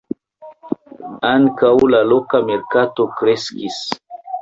Ankaŭ 1.33 1.73
la 1.91 2.01
loka 2.15 2.43
merkato 2.51 3.11
kreskis. 3.21 3.83